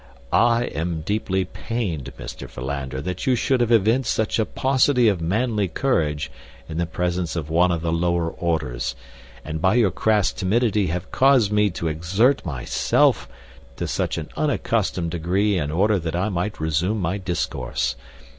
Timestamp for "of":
5.07-5.21, 7.35-7.51, 7.71-7.81